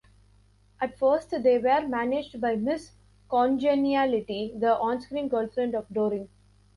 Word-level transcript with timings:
At 0.81 0.97
first, 0.97 1.29
they 1.29 1.59
were 1.59 1.87
managed 1.87 2.41
by 2.41 2.55
Miss 2.55 2.93
Congeniality, 3.29 4.51
the 4.57 4.75
onscreen 4.81 5.29
girlfriend 5.29 5.75
of 5.75 5.87
Doring. 5.93 6.27